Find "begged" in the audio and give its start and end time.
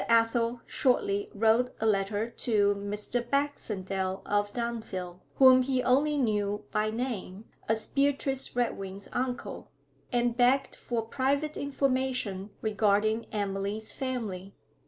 10.35-10.75